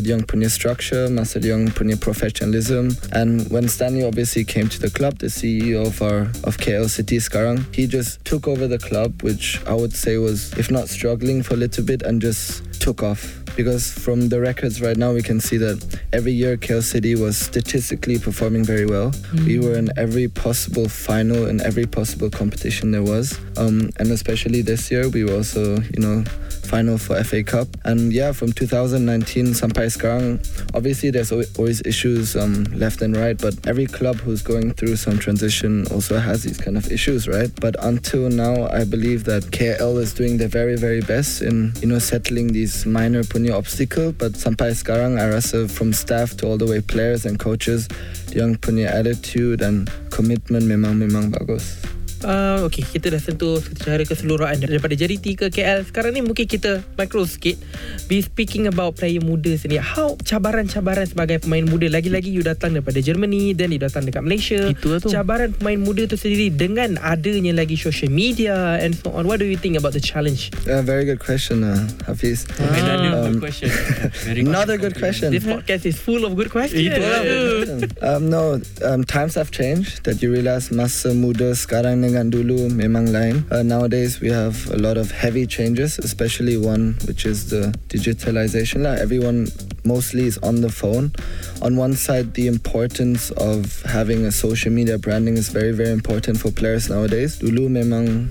Young 0.05 0.21
punya 0.21 0.49
structure, 0.49 1.05
Young 1.05 1.67
punya 1.69 1.99
professionalism, 1.99 2.97
and 3.11 3.49
when 3.49 3.67
Stanley 3.67 4.03
obviously 4.03 4.43
came 4.43 4.67
to 4.69 4.79
the 4.79 4.89
club, 4.89 5.19
the 5.19 5.27
CEO 5.27 5.87
of 5.87 6.01
our 6.01 6.21
of 6.43 6.57
KL 6.57 6.89
City 6.89 7.17
sekarang, 7.17 7.63
he 7.73 7.87
just 7.87 8.23
took 8.25 8.47
over 8.47 8.67
the 8.67 8.79
club, 8.79 9.21
which 9.23 9.61
I 9.65 9.73
would 9.73 9.93
say 9.93 10.17
was, 10.17 10.53
if 10.57 10.69
not 10.71 10.89
struggling 10.89 11.43
for 11.43 11.53
a 11.53 11.57
little 11.57 11.83
bit, 11.83 12.01
and 12.01 12.21
just 12.21 12.63
took 12.81 13.03
off. 13.03 13.37
Because 13.55 13.91
from 13.91 14.29
the 14.29 14.39
records 14.39 14.81
right 14.81 14.97
now 14.97 15.13
we 15.13 15.21
can 15.21 15.39
see 15.39 15.57
that 15.57 15.99
every 16.13 16.31
year 16.31 16.57
KL 16.57 16.81
City 16.81 17.15
was 17.15 17.37
statistically 17.37 18.17
performing 18.17 18.63
very 18.63 18.85
well. 18.85 19.11
We 19.45 19.59
were 19.59 19.75
in 19.77 19.89
every 19.97 20.27
possible 20.27 20.87
final 20.89 21.47
in 21.47 21.61
every 21.61 21.85
possible 21.85 22.29
competition 22.29 22.91
there 22.91 23.03
was, 23.03 23.37
um, 23.57 23.89
and 23.97 24.09
especially 24.11 24.61
this 24.61 24.89
year 24.89 25.09
we 25.09 25.23
were 25.25 25.35
also 25.35 25.81
you 25.81 25.99
know 25.99 26.23
final 26.71 26.97
for 26.97 27.21
FA 27.27 27.43
Cup. 27.43 27.67
And 27.83 28.15
yeah, 28.15 28.31
from 28.31 28.55
2019 28.55 29.51
sampai 29.51 29.91
sekarang, 29.91 30.39
obviously 30.71 31.11
there's 31.11 31.35
always 31.35 31.83
issues 31.83 32.39
um, 32.39 32.63
left 32.71 33.03
and 33.03 33.11
right, 33.11 33.35
but 33.35 33.59
every 33.67 33.91
club 33.91 34.15
who's 34.23 34.39
going 34.39 34.71
through 34.79 34.95
some 34.95 35.19
transition 35.19 35.83
also 35.91 36.15
has 36.15 36.47
these 36.47 36.55
kind 36.55 36.79
of 36.79 36.87
issues, 36.87 37.27
right? 37.27 37.51
But 37.59 37.75
until 37.83 38.31
now, 38.31 38.71
I 38.71 38.87
believe 38.87 39.27
that 39.27 39.51
KL 39.51 39.99
is 39.99 40.15
doing 40.15 40.39
their 40.39 40.47
very 40.47 40.79
very 40.79 41.03
best 41.03 41.43
in 41.43 41.75
you 41.83 41.91
know 41.91 41.99
settling 41.99 42.55
these 42.55 42.87
minor 42.87 43.27
punya 43.27 43.51
obstacle. 43.51 44.15
But 44.15 44.39
sampai 44.39 44.71
sekarang, 44.71 45.19
I 45.19 45.27
from 45.67 45.91
staff 45.91 46.37
to 46.39 46.47
all 46.47 46.57
the 46.57 46.69
way 46.69 46.79
players 46.79 47.27
and 47.27 47.35
coaches, 47.35 47.91
yang 48.31 48.55
punya 48.55 48.87
attitude 48.87 49.59
and 49.59 49.91
commitment 50.07 50.63
memang 50.63 51.03
memang 51.03 51.35
bagus. 51.35 51.83
Uh, 52.21 52.65
okay, 52.65 52.85
kita 52.85 53.09
dah 53.09 53.17
sentuh 53.17 53.57
secara 53.57 54.01
keseluruhan 54.01 54.61
daripada 54.61 54.93
JDT 54.93 55.25
ke 55.35 55.45
KL. 55.49 55.81
Sekarang 55.83 56.13
ni 56.13 56.21
mungkin 56.21 56.45
kita 56.45 56.85
micro 56.95 57.25
sikit. 57.25 57.57
Be 58.05 58.21
speaking 58.21 58.65
about 58.65 58.95
player 58.95 59.19
muda 59.19 59.53
sendiri. 59.53 59.81
How 59.81 60.13
cabaran-cabaran 60.21 61.05
sebagai 61.05 61.41
pemain 61.41 61.65
muda. 61.65 61.89
Lagi-lagi 61.89 62.29
you 62.29 62.41
datang 62.41 62.77
daripada 62.77 63.01
Germany, 63.01 63.51
then 63.51 63.73
you 63.73 63.81
datang 63.81 64.05
dekat 64.05 64.21
Malaysia. 64.21 64.69
Itu 64.69 64.93
lah 64.93 64.99
tu. 65.01 65.09
Cabaran 65.09 65.51
pemain 65.51 65.81
muda 65.81 66.05
tu 66.05 66.15
sendiri 66.15 66.53
dengan 66.53 67.01
adanya 67.01 67.57
lagi 67.57 67.73
social 67.73 68.09
media 68.09 68.77
and 68.77 68.93
so 68.93 69.09
on. 69.11 69.25
What 69.25 69.41
do 69.41 69.47
you 69.49 69.57
think 69.57 69.75
about 69.75 69.97
the 69.97 70.03
challenge? 70.03 70.53
A 70.69 70.85
very 70.85 71.03
good 71.03 71.19
question, 71.19 71.65
uh, 71.65 71.89
Hafiz. 72.05 72.45
Very 72.59 72.83
Um, 73.11 73.33
good 73.33 73.49
question. 73.49 73.69
Very 74.27 74.41
Another 74.45 74.77
good 74.77 74.93
question. 74.93 75.31
This 75.31 75.43
podcast 75.43 75.83
is 75.83 75.97
full 75.97 76.23
of 76.23 76.37
good 76.37 76.53
questions. 76.53 76.85
Itu 76.85 77.01
lah. 77.01 77.21
um, 78.05 78.29
no, 78.29 78.61
um, 78.85 79.01
times 79.03 79.35
have 79.35 79.49
changed. 79.49 80.03
That 80.03 80.21
you 80.21 80.29
realize 80.29 80.69
masa 80.69 81.15
muda 81.15 81.53
sekarang 81.53 82.03
dengan 82.11 82.27
dulu 82.27 82.67
memang 82.67 83.07
lain. 83.07 83.47
Uh, 83.47 83.63
nowadays 83.63 84.19
we 84.19 84.27
have 84.27 84.67
a 84.75 84.77
lot 84.77 84.99
of 84.99 85.15
heavy 85.15 85.47
changes, 85.47 85.95
especially 85.95 86.59
one 86.59 86.99
which 87.07 87.23
is 87.23 87.47
the 87.47 87.71
digitalization. 87.87 88.83
Lah. 88.83 88.99
Everyone 88.99 89.47
mostly 89.87 90.27
is 90.27 90.35
on 90.43 90.59
the 90.59 90.67
phone. 90.67 91.15
On 91.63 91.79
one 91.79 91.95
side, 91.95 92.35
the 92.35 92.51
importance 92.51 93.31
of 93.39 93.79
having 93.87 94.27
a 94.27 94.31
social 94.35 94.75
media 94.75 94.99
branding 94.99 95.39
is 95.39 95.47
very 95.47 95.71
very 95.71 95.95
important 95.95 96.35
for 96.35 96.51
players 96.51 96.91
nowadays. 96.91 97.39
Dulu 97.39 97.71
memang 97.71 98.27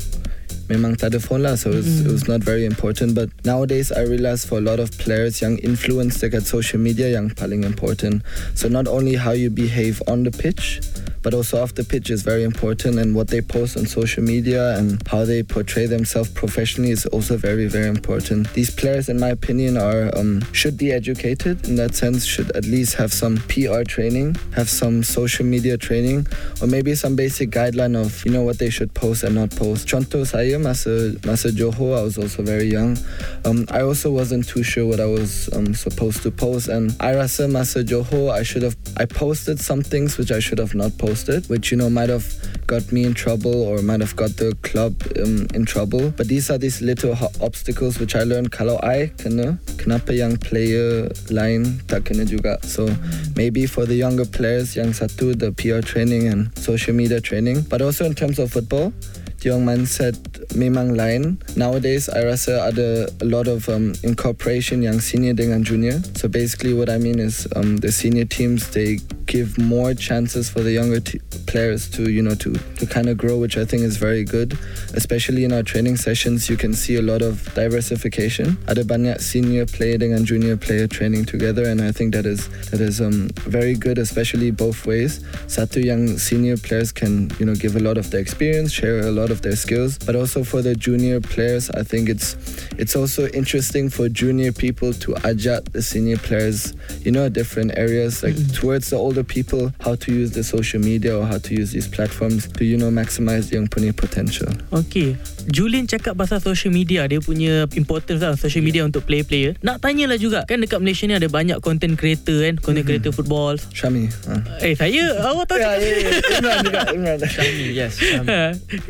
memang 0.70 0.94
tak 0.94 1.16
ada 1.16 1.18
phone 1.18 1.42
lah 1.42 1.58
so 1.58 1.75
it 1.75 1.82
was, 1.82 2.06
it 2.06 2.12
was 2.12 2.30
not 2.30 2.38
very 2.38 2.62
important 2.62 3.10
but 3.10 3.26
nowadays 3.42 3.90
I 3.90 4.06
realize 4.06 4.46
for 4.46 4.62
a 4.62 4.64
lot 4.64 4.78
of 4.78 4.94
players 5.02 5.42
young 5.42 5.58
influence 5.66 6.22
dekat 6.22 6.46
social 6.46 6.78
media 6.78 7.10
yang 7.10 7.34
paling 7.34 7.66
important 7.66 8.22
so 8.54 8.70
not 8.70 8.87
only 8.87 9.18
how 9.18 9.34
you 9.34 9.50
behave 9.50 9.99
on 10.06 10.22
the 10.22 10.30
pitch 10.30 10.78
but 11.22 11.34
also 11.34 11.62
off 11.62 11.74
the 11.74 11.84
pitch 11.84 12.10
is 12.10 12.22
very 12.22 12.44
important 12.44 12.98
and 12.98 13.14
what 13.14 13.28
they 13.28 13.40
post 13.40 13.76
on 13.76 13.86
social 13.86 14.22
media 14.22 14.76
and 14.76 15.06
how 15.08 15.24
they 15.24 15.42
portray 15.42 15.86
themselves 15.86 16.30
professionally 16.30 16.90
is 16.90 17.06
also 17.06 17.36
very 17.36 17.66
very 17.66 17.88
important. 17.88 18.52
These 18.54 18.70
players 18.70 19.08
in 19.08 19.18
my 19.20 19.28
opinion 19.28 19.76
are 19.76 20.10
um, 20.16 20.42
should 20.52 20.76
be 20.76 20.92
educated. 20.92 21.66
In 21.68 21.76
that 21.76 21.94
sense 21.94 22.24
should 22.24 22.50
at 22.56 22.64
least 22.64 22.94
have 22.94 23.12
some 23.12 23.36
PR 23.48 23.82
training 23.82 24.36
have 24.54 24.68
some 24.68 25.02
social 25.02 25.44
media 25.44 25.76
training 25.76 26.26
or 26.60 26.66
maybe 26.66 26.94
some 26.94 27.16
basic 27.16 27.50
guideline 27.50 28.00
of 28.00 28.24
you 28.24 28.32
know 28.32 28.42
what 28.42 28.58
they 28.58 28.70
should 28.70 28.92
post 28.94 29.22
and 29.22 29.34
not 29.34 29.50
post. 29.50 29.88
Saya 29.88 30.58
masa 30.58 31.16
masa 31.20 31.50
Johor 31.50 31.98
I 31.98 32.02
was 32.02 32.18
also 32.18 32.42
very 32.42 32.66
young. 32.66 32.96
Um, 33.44 33.66
I 33.70 33.82
also 33.82 34.10
wasn't 34.10 34.46
too 34.46 34.62
sure 34.62 34.86
what 34.86 35.00
I 35.00 35.06
was 35.06 35.52
um, 35.52 35.74
supposed 35.74 36.22
to 36.22 36.30
post. 36.30 36.68
And 36.68 36.94
I 37.00 37.14
rasa 37.14 37.42
masa 37.42 37.84
Johor 37.84 38.32
I 38.32 38.42
should 38.42 38.62
have 38.62 38.76
I 38.96 39.04
posted 39.04 39.60
some 39.60 39.82
things 39.82 40.16
which 40.16 40.32
I 40.32 40.40
should 40.40 40.58
have 40.58 40.74
not 40.74 40.96
posted 40.96 41.10
which 41.49 41.71
you 41.71 41.76
know 41.76 41.90
might 41.90 42.09
have 42.09 42.26
got 42.67 42.93
me 42.93 43.05
in 43.05 43.14
trouble 43.14 43.55
or 43.67 43.83
might 43.83 44.00
have 44.00 44.14
got 44.17 44.37
the 44.37 44.55
club 44.62 44.95
um, 45.19 45.47
in 45.55 45.64
trouble. 45.64 46.11
But 46.11 46.29
these 46.29 46.50
are 46.50 46.59
these 46.59 46.81
little 46.81 47.17
obstacles 47.40 47.99
which 47.99 48.14
I 48.14 48.23
learned 48.23 48.52
kalau 48.52 48.79
I 48.83 49.12
kena, 49.19 49.59
kenapa 49.76 50.14
yang 50.14 50.38
player 50.38 51.11
lain 51.31 51.83
tak 51.87 52.11
kena 52.11 52.26
juga. 52.26 52.62
So 52.64 52.88
maybe 53.35 53.67
for 53.67 53.87
the 53.87 53.95
younger 53.95 54.25
players, 54.25 54.76
yang 54.76 54.95
satu 54.95 55.35
the 55.35 55.50
PR 55.52 55.83
training 55.83 56.29
and 56.29 56.50
social 56.59 56.95
media 56.95 57.21
training, 57.21 57.67
but 57.67 57.83
also 57.83 58.05
in 58.05 58.14
terms 58.14 58.38
of 58.38 58.50
football. 58.50 58.93
Yung 59.40 59.64
mindset 59.64 60.20
memang 60.52 60.97
lain. 60.97 61.40
Nowadays, 61.56 62.12
I 62.12 62.28
rasa 62.28 62.68
ada 62.68 63.09
a 63.20 63.26
lot 63.26 63.49
of 63.49 63.68
um, 63.73 63.97
incorporation 64.04 64.85
yang 64.85 65.00
senior 65.00 65.32
dengan 65.32 65.64
junior. 65.64 65.97
So 66.12 66.28
basically, 66.28 66.76
what 66.76 66.92
I 66.92 67.00
mean 67.00 67.16
is 67.16 67.49
um, 67.56 67.80
the 67.80 67.88
senior 67.88 68.28
teams 68.28 68.68
they 68.76 69.00
give 69.30 69.56
more 69.56 69.94
chances 69.94 70.50
for 70.50 70.61
the 70.61 70.73
younger 70.73 70.99
players 71.47 71.88
to 71.94 72.11
you 72.11 72.20
know 72.20 72.35
to 72.35 72.52
to 72.76 72.85
kind 72.85 73.09
of 73.09 73.16
grow, 73.16 73.38
which 73.38 73.56
I 73.56 73.64
think 73.64 73.82
is 73.82 73.97
very 73.97 74.25
good. 74.25 74.59
Especially 74.92 75.44
in 75.44 75.52
our 75.56 75.62
training 75.62 75.97
sessions, 75.97 76.50
you 76.50 76.56
can 76.61 76.75
see 76.75 76.97
a 76.97 77.02
lot 77.02 77.23
of 77.23 77.40
diversification. 77.54 78.59
Ada 78.68 78.85
banyak 78.85 79.25
senior 79.25 79.64
player 79.64 79.97
dengan 79.97 80.26
junior 80.26 80.61
player 80.61 80.85
training 80.85 81.25
together, 81.25 81.64
and 81.64 81.80
I 81.80 81.97
think 81.97 82.12
that 82.12 82.26
is 82.26 82.50
that 82.75 82.85
is 82.85 83.00
um, 83.00 83.32
very 83.49 83.73
good, 83.73 83.97
especially 83.97 84.50
both 84.50 84.85
ways. 84.85 85.25
Satu 85.47 85.80
young 85.80 86.18
senior 86.18 86.59
players 86.61 86.92
can 86.92 87.30
you 87.38 87.47
know 87.47 87.54
give 87.54 87.73
a 87.78 87.82
lot 87.82 87.97
of 87.97 88.11
their 88.11 88.20
experience, 88.20 88.75
share 88.75 89.00
a 89.00 89.14
lot 89.14 89.29
of 89.30 89.42
their 89.42 89.56
skills, 89.56 89.99
but 89.99 90.16
also 90.16 90.44
for 90.44 90.62
the 90.62 90.75
junior 90.75 91.20
players, 91.20 91.70
I 91.70 91.82
think 91.82 92.08
it's 92.08 92.37
it's 92.78 92.96
also 92.96 93.28
interesting 93.28 93.90
for 93.90 94.08
junior 94.08 94.52
people 94.52 94.92
to 94.92 95.16
adjust 95.25 95.72
the 95.72 95.82
senior 95.82 96.16
players, 96.16 96.75
you 97.02 97.12
know, 97.12 97.28
different 97.28 97.76
areas, 97.76 98.22
like 98.22 98.34
mm-hmm. 98.34 98.52
towards 98.54 98.90
the 98.90 98.96
older 98.96 99.25
people, 99.25 99.72
how 99.80 99.94
to 99.96 100.12
use 100.12 100.32
the 100.32 100.44
social 100.44 100.80
media 100.80 101.16
or 101.16 101.26
how 101.26 101.38
to 101.38 101.54
use 101.54 101.72
these 101.72 101.88
platforms 101.88 102.49
to 102.49 102.64
you 102.64 102.76
know 102.76 102.90
maximize 102.90 103.50
the 103.50 103.56
young 103.56 103.68
punya 103.68 103.96
potential. 103.96 104.49
Okay 104.72 105.16
Julian 105.49 105.88
cakap 105.88 106.18
pasal 106.18 106.42
social 106.42 106.75
media 106.75 107.09
Dia 107.09 107.23
punya 107.23 107.64
importance 107.73 108.20
lah 108.20 108.37
Social 108.37 108.61
media 108.61 108.85
untuk 108.85 109.06
player-player 109.09 109.56
Nak 109.64 109.80
tanyalah 109.80 110.20
juga 110.20 110.44
Kan 110.44 110.61
dekat 110.61 110.82
Malaysia 110.82 111.09
ni 111.09 111.16
Ada 111.16 111.30
banyak 111.32 111.59
content 111.64 111.97
creator 111.97 112.44
kan 112.44 112.61
Content 112.61 112.85
creator 112.85 113.12
football 113.14 113.56
Shami. 113.73 114.11
Uh. 114.28 114.42
Eh 114.61 114.75
saya 114.76 115.16
Awak 115.23 115.44
tahu 115.49 115.59
Yeah, 115.61 115.75
cakap 115.76 115.80
yeah, 115.80 115.99
yeah. 116.00 116.30
Imran 116.40 116.59
juga, 116.64 116.80
Imran. 116.97 117.18
Syahmi, 117.20 117.66
yes. 117.76 117.92
Syahmi. 118.00 118.28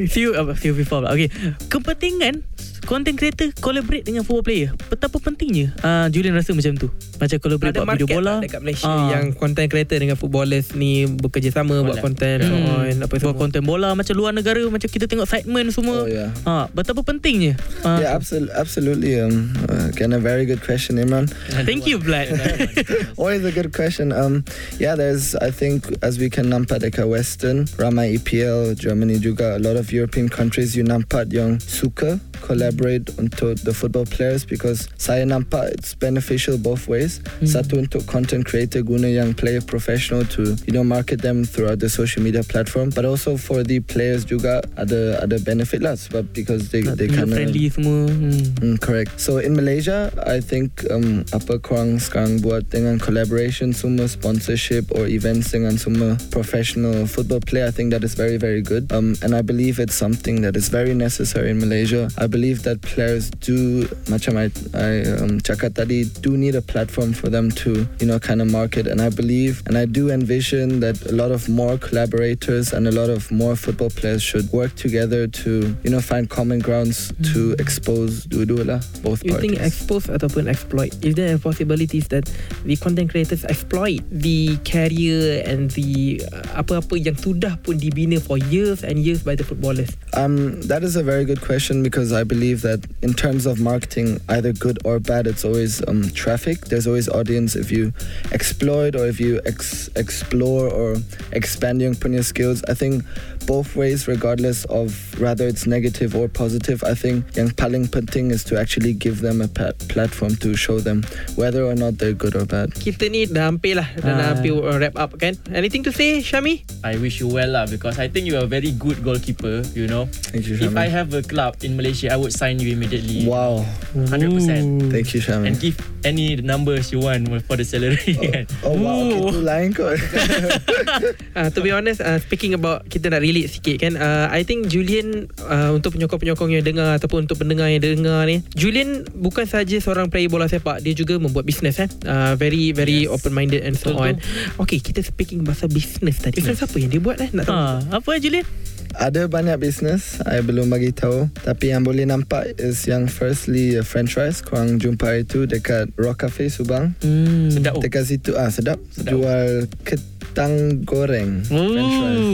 few 0.06 0.32
uh, 0.38 0.54
few 0.54 0.72
before 0.72 1.02
lah. 1.02 1.12
Okay. 1.12 1.28
Kepentingan 1.66 2.46
content 2.82 3.14
creator 3.14 3.50
collaborate 3.56 4.02
dengan 4.02 4.22
football 4.22 4.42
player. 4.42 4.70
Betapa 4.86 5.16
pentingnya 5.16 5.72
uh, 5.80 6.06
Julian 6.08 6.32
rasa 6.32 6.52
macam 6.52 6.76
tu. 6.76 6.88
Macam 7.16 7.36
collaborate 7.38 7.74
Ada 7.74 7.80
buat 7.80 7.94
video 7.94 8.08
bola. 8.10 8.32
tak 8.36 8.44
dekat 8.46 8.60
Malaysia 8.62 8.86
Ah. 8.86 9.08
yang 9.12 9.24
content 9.32 9.68
creator 9.68 9.96
dengan 9.96 10.14
footballers 10.14 10.72
ni 10.72 11.04
bekerjasama 11.06 11.80
buat 11.80 11.98
Collab. 11.98 12.04
content 12.04 12.40
Hmm. 12.40 12.66
on 12.66 12.94
apa 12.98 13.06
buat 13.08 13.20
semua. 13.22 13.38
content 13.38 13.64
bola 13.64 13.88
macam 13.92 14.14
luar 14.14 14.32
negara 14.32 14.60
macam 14.66 14.86
kita 14.86 15.04
tengok 15.04 15.24
segment 15.24 15.68
semua. 15.70 16.02
Oh 16.02 16.08
yeah. 16.08 16.30
Ha, 16.42 16.68
betapa 16.70 17.02
pentingnya. 17.02 17.54
Uh, 17.80 17.98
Yeah, 17.98 18.12
absolutely. 18.12 18.52
Absolutely. 18.52 19.12
Um, 19.16 19.34
uh, 19.64 19.88
again, 19.88 20.10
a 20.10 20.18
very 20.18 20.44
good 20.44 20.60
question, 20.60 20.96
Imran. 20.96 21.28
Thank 21.68 21.84
you, 21.84 21.98
Vlad. 21.98 22.32
Always 23.16 23.42
a 23.42 23.50
good 23.50 23.70
question. 23.70 24.10
Um, 24.10 24.44
yeah, 24.76 24.94
there's 24.94 25.32
I 25.36 25.50
think 25.50 25.84
as 26.00 26.16
we 26.16 26.28
can 26.28 26.46
nampak 26.46 26.80
dekat 26.80 27.04
Western, 27.04 27.68
ramai 27.76 28.16
EPL, 28.16 28.74
Germany 28.74 29.18
juga, 29.18 29.54
a 29.54 29.60
lot 29.60 29.74
of 29.74 29.90
European 29.90 30.28
countries 30.28 30.72
you 30.72 30.82
nampak 30.82 31.28
yang 31.28 31.58
suka 31.58 32.16
collaborate 32.40 33.06
untuk 33.20 33.60
the 33.62 33.72
football 33.72 34.08
players 34.08 34.44
because 34.44 34.88
saya 34.96 35.24
nampak 35.28 35.70
it's 35.76 35.94
beneficial 35.94 36.56
both 36.56 36.88
ways. 36.88 37.20
Satu 37.44 37.80
untuk 37.80 38.04
content 38.08 38.44
creator 38.44 38.82
guna 38.82 39.06
yang 39.06 39.36
player 39.36 39.60
professional 39.60 40.24
to 40.32 40.56
you 40.64 40.72
know 40.72 40.84
market 40.84 41.20
them 41.20 41.44
throughout 41.44 41.78
the 41.78 41.88
social 41.88 42.24
media 42.24 42.42
platform, 42.42 42.90
but 42.90 43.04
also 43.04 43.36
for 43.36 43.62
the 43.62 43.80
players 43.84 44.24
juga 44.24 44.64
ada 44.76 45.20
ada 45.20 45.36
benefit 45.42 45.84
lah 45.84 45.94
sebab 45.94 46.24
because 46.32 46.72
they 46.72 46.82
they 46.96 47.08
kind 47.08 47.28
friendly 47.28 47.68
semua. 47.68 48.08
Hmm. 48.08 48.42
Mm, 48.60 48.76
correct. 48.80 49.20
So 49.20 49.38
in 49.38 49.56
Malaysia, 49.56 50.08
I 50.24 50.40
think 50.40 50.84
um, 50.88 51.28
apa 51.36 51.60
korang 51.60 52.00
sekarang 52.00 52.40
buat 52.40 52.68
dengan 52.72 52.96
collaboration 53.02 53.74
semua 53.74 54.06
sponsorship 54.08 54.88
or 54.94 55.10
events 55.10 55.52
dengan 55.52 55.76
semua 55.76 56.16
professional 56.30 57.04
football 57.04 57.42
player, 57.42 57.68
I 57.68 57.74
think 57.74 57.92
that 57.92 58.06
is 58.06 58.14
very 58.14 58.40
very 58.40 58.62
good. 58.62 58.88
Um, 58.94 59.18
and 59.20 59.34
I 59.34 59.42
believe 59.42 59.82
it's 59.82 59.98
something 59.98 60.42
that 60.46 60.54
is 60.56 60.70
very 60.70 60.94
necessary 60.94 61.50
in 61.50 61.58
Malaysia. 61.58 62.08
I 62.16 62.29
believe 62.30 62.62
that 62.62 62.78
players 62.86 63.28
do, 63.42 63.90
macam 64.06 64.38
I, 64.38 64.46
I 64.78 65.02
um, 65.18 65.42
cakap 65.42 65.74
tadi, 65.74 66.06
do 66.22 66.38
need 66.38 66.54
a 66.54 66.62
platform 66.62 67.10
for 67.10 67.26
them 67.26 67.50
to 67.66 67.82
you 67.98 68.06
know 68.06 68.22
kind 68.22 68.38
of 68.38 68.46
market. 68.46 68.86
And 68.86 69.02
I 69.02 69.10
believe 69.10 69.66
and 69.66 69.74
I 69.74 69.84
do 69.84 70.14
envision 70.14 70.78
that 70.80 71.02
a 71.10 71.14
lot 71.14 71.34
of 71.34 71.50
more 71.50 71.74
collaborators 71.76 72.70
and 72.72 72.86
a 72.86 72.94
lot 72.94 73.10
of 73.10 73.26
more 73.34 73.58
football 73.58 73.90
players 73.90 74.22
should 74.22 74.46
work 74.54 74.78
together 74.78 75.26
to 75.42 75.74
you 75.82 75.90
know 75.90 75.98
find 76.00 76.30
common 76.30 76.62
grounds 76.62 77.10
to 77.34 77.58
expose 77.58 78.24
dua-dua 78.30 78.62
lah 78.64 78.80
both 79.02 79.24
You 79.26 79.34
parties. 79.34 79.58
think 79.58 79.64
expose 79.64 80.06
ataupun 80.06 80.46
exploit 80.46 80.94
Is 81.02 81.18
there 81.18 81.34
possibilities 81.40 82.06
that 82.14 82.28
The 82.62 82.76
content 82.76 83.10
creators 83.10 83.42
exploit 83.48 84.04
The 84.12 84.60
career 84.62 85.42
And 85.48 85.72
the 85.72 86.20
uh, 86.28 86.60
Apa-apa 86.60 86.94
yang 87.00 87.16
sudah 87.16 87.56
pun 87.64 87.80
dibina 87.80 88.20
For 88.20 88.36
years 88.36 88.84
and 88.84 89.00
years 89.00 89.24
By 89.24 89.34
the 89.34 89.42
footballers 89.42 89.96
Um, 90.12 90.60
that 90.68 90.82
is 90.84 90.98
a 90.98 91.02
very 91.06 91.24
good 91.24 91.40
question 91.40 91.82
because 91.82 92.12
I 92.12 92.19
believe 92.24 92.62
that 92.62 92.84
in 93.02 93.14
terms 93.14 93.46
of 93.46 93.60
marketing, 93.60 94.20
either 94.28 94.52
good 94.52 94.78
or 94.84 94.98
bad, 94.98 95.26
it's 95.26 95.44
always 95.44 95.80
um, 95.88 96.08
traffic. 96.10 96.66
There's 96.66 96.86
always 96.86 97.08
audience 97.08 97.56
if 97.56 97.70
you 97.70 97.92
exploit 98.32 98.94
or 98.96 99.06
if 99.06 99.20
you 99.20 99.40
ex- 99.46 99.88
explore 99.96 100.68
or 100.68 100.96
expand 101.32 101.80
your 101.80 101.92
punya 101.94 102.24
skills. 102.24 102.62
I 102.68 102.74
think 102.74 103.04
both 103.46 103.74
ways, 103.74 104.06
regardless 104.06 104.64
of 104.66 104.92
whether 105.18 105.46
it's 105.48 105.66
negative 105.66 106.14
or 106.14 106.28
positive. 106.28 106.82
I 106.84 106.94
think 106.94 107.24
yang 107.36 107.50
paling 107.56 107.88
penting 107.88 108.30
is 108.30 108.44
to 108.52 108.58
actually 108.60 108.92
give 108.92 109.20
them 109.20 109.40
a 109.40 109.48
pat- 109.48 109.78
platform 109.88 110.36
to 110.44 110.54
show 110.54 110.78
them 110.78 111.02
whether 111.34 111.64
or 111.64 111.74
not 111.74 111.98
they're 111.98 112.12
good 112.14 112.36
or 112.36 112.44
bad. 112.44 112.70
Kita 112.76 113.10
ni 113.10 113.26
dah 113.26 113.48
hampir 113.50 113.76
lah 113.80 113.88
Dah 113.98 114.12
Ah. 114.12 114.22
hampir 114.36 114.52
uh, 114.54 114.76
wrap 114.78 114.94
up 115.00 115.16
kan 115.18 115.34
Anything 115.50 115.82
to 115.88 115.92
say 115.92 116.20
Syahmi? 116.20 116.62
I 116.84 117.00
wish 117.00 117.18
you 117.18 117.26
well 117.26 117.56
lah 117.56 117.66
because 117.66 117.98
I 117.98 118.06
think 118.12 118.28
you 118.28 118.36
are 118.38 118.44
a 118.44 118.50
very 118.50 118.70
good 118.76 119.00
goalkeeper, 119.02 119.64
you 119.74 119.88
know. 119.88 120.06
Thank 120.30 120.46
you, 120.46 120.60
If 120.60 120.76
I 120.76 120.86
have 120.92 121.10
a 121.16 121.24
club 121.24 121.56
in 121.64 121.74
Malaysia, 121.80 122.09
I 122.10 122.18
would 122.18 122.34
sign 122.34 122.58
you 122.58 122.74
immediately. 122.74 123.22
Wow, 123.22 123.62
100%. 123.94 124.90
thank 124.90 125.14
you, 125.14 125.22
Shami. 125.22 125.46
And 125.46 125.54
give 125.56 125.78
any 126.02 126.34
numbers 126.36 126.90
you 126.90 126.98
want 126.98 127.22
for 127.46 127.54
the 127.54 127.62
salary. 127.62 128.18
kan. 128.18 128.50
Oh 128.60 128.74
wow, 128.74 128.98
Ooh. 128.98 129.30
itu 129.30 129.40
lain 129.40 129.70
kot. 129.70 129.94
uh, 131.38 131.48
to 131.50 131.58
be 131.60 131.70
honest 131.70 132.00
uh, 132.00 132.18
speaking 132.18 132.52
about 132.52 132.82
kita 132.86 133.08
nak 133.08 133.20
relate 133.20 133.46
sikit 133.48 133.78
kan 133.78 133.94
uh, 133.94 134.26
I 134.28 134.42
think 134.42 134.66
Julian 134.66 135.30
uh, 135.40 135.70
untuk 135.70 135.94
penyokong-penyokong 135.94 136.50
yang 136.50 136.64
dengar 136.64 136.96
ataupun 136.96 137.24
untuk 137.24 137.38
pendengar 137.38 137.68
yang 137.68 137.78
dengar 137.78 138.26
ni 138.26 138.42
Julian 138.52 139.06
bukan 139.12 139.44
saja 139.44 139.78
seorang 139.78 140.08
player 140.08 140.26
bola 140.26 140.46
sepak 140.46 140.80
dia 140.80 140.92
juga 140.92 141.16
membuat 141.16 141.44
bisnes 141.44 141.76
kan 141.76 141.88
uh, 142.04 142.34
very 142.34 142.72
very 142.72 142.92
Yes. 143.00 143.12
open 143.12 143.30
minded 143.30 143.62
and 143.62 143.78
so 143.78 143.94
Betul 143.94 144.02
on 144.02 144.14
okay 144.58 144.76
kita 144.76 145.00
speaking 145.00 145.40
pasal 145.40 145.70
bisnes 145.70 146.18
tadi 146.18 146.42
bisnes 146.42 146.58
apa 146.58 146.74
yang 146.74 146.90
dia 146.90 146.98
buat 146.98 147.16
eh 147.16 147.30
nak 147.30 147.46
tahu 147.46 147.54
Ha, 147.54 147.68
apa 147.96 148.10
Julian? 148.18 148.44
Ada 148.92 149.26
banyak 149.26 149.54
bisnes 149.56 150.18
I 150.22 150.40
belum 150.40 150.66
bagi 150.68 150.90
tahu 150.90 151.30
Tapi 151.40 151.70
yang 151.70 151.82
boleh 151.82 152.04
nampak 152.04 152.58
Is 152.58 152.84
yang 152.84 153.06
firstly 153.06 153.74
uh, 153.74 153.82
French 153.82 154.12
fries 154.12 154.40
Korang 154.40 154.76
jumpa 154.76 155.14
itu 155.16 155.46
Dekat 155.46 155.94
Rock 155.94 156.26
Cafe 156.26 156.48
Subang 156.48 156.92
Hmm. 157.00 157.48
Sedap 157.48 157.78
oh. 157.78 157.82
Dekat 157.82 158.04
situ 158.04 158.34
ah 158.34 158.50
Sedap, 158.50 158.82
Sedap. 158.90 159.14
Jual 159.14 159.70
ketang 159.86 160.82
goreng 160.82 161.40
French 161.46 161.94
fries 161.96 162.28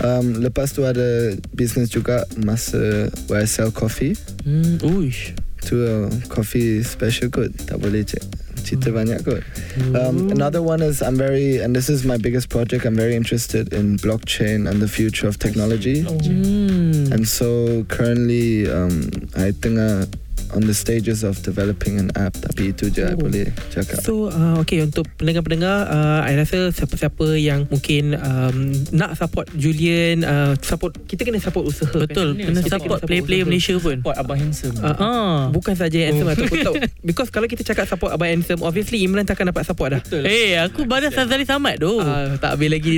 um, 0.00 0.26
Lepas 0.38 0.74
tu 0.74 0.82
ada 0.82 1.32
Bisnes 1.50 1.86
juga 1.86 2.26
Masa 2.36 3.06
Where 3.30 3.42
I 3.42 3.46
sell 3.46 3.70
coffee 3.70 4.18
Hmm. 4.42 4.80
Uish. 4.82 5.36
Tu 5.60 5.76
uh, 5.76 6.08
coffee 6.26 6.80
special 6.80 7.28
kot 7.28 7.52
Tak 7.62 7.76
boleh 7.76 8.02
cek 8.02 8.24
Cerita 8.60 8.90
banyak 8.90 9.20
kot 9.22 9.42
Um, 9.90 10.28
another 10.28 10.60
one 10.60 10.80
is 10.80 11.00
I'm 11.00 11.16
very, 11.16 11.58
and 11.58 11.72
this 11.72 11.88
is 11.88 12.02
my 12.02 12.16
biggest 12.16 12.48
project. 12.48 12.84
I'm 12.84 12.94
very 12.94 13.14
interested 13.14 13.72
in 13.72 13.96
blockchain 13.96 14.68
and 14.68 14.78
the 14.78 14.88
future 14.88 15.26
of 15.26 15.38
technology. 15.38 16.02
Hmm. 16.02 17.10
And 17.10 17.24
so 17.24 17.82
currently, 17.86 18.66
um, 18.66 19.08
I 19.34 19.50
tengah 19.52 20.06
on 20.50 20.66
the 20.66 20.74
stages 20.74 21.22
of 21.22 21.38
developing 21.42 21.94
an 21.96 22.10
app. 22.18 22.34
Tapi 22.34 22.74
itu 22.74 22.90
je 22.90 23.06
I 23.06 23.14
Oh. 23.14 23.22
boleh 23.22 23.54
cakap. 23.70 24.02
So 24.02 24.26
uh, 24.26 24.58
okay 24.58 24.82
untuk 24.82 25.06
pendengar-pendengar 25.14 25.86
uh, 25.86 26.26
I 26.26 26.34
rasa 26.34 26.74
siapa-siapa 26.74 27.38
yang 27.38 27.70
mungkin 27.70 28.18
um, 28.18 28.74
nak 28.90 29.14
support 29.14 29.46
Julian 29.54 30.26
uh, 30.26 30.58
support 30.58 30.98
kita 31.06 31.22
kena 31.22 31.38
support 31.38 31.70
usaha 31.70 31.94
Betul, 31.94 32.34
kan? 32.34 32.50
kena 32.50 32.60
support 32.66 32.98
player-player 33.00 33.46
usaha. 33.46 33.50
Malaysia 33.54 33.74
pun. 33.78 33.96
Support 34.02 34.16
Abang 34.18 34.38
Handsome. 34.40 34.74
Uh, 34.76 34.98
Ah. 34.98 35.40
Bukan 35.48 35.78
saja 35.78 35.98
handsome 36.02 36.26
ataupun 36.28 36.56
tahu 36.66 36.74
Because 37.02 37.28
kalau 37.28 37.44
kita 37.44 37.62
cakap 37.62 37.84
support 37.84 38.10
Abang 38.10 38.28
Handsome 38.28 38.60
Obviously 38.60 39.00
Imran 39.00 39.22
takkan 39.22 39.44
dapat 39.44 39.62
support 39.62 39.90
dah 39.90 40.00
Betul. 40.00 40.24
Eh 40.24 40.56
aku 40.56 40.84
badan 40.84 41.08
Sazali 41.08 41.42
Samad 41.42 41.76
tu 41.76 41.92
Uh, 41.92 42.36
tak 42.36 42.54
habis 42.54 42.68
lagi 42.68 42.96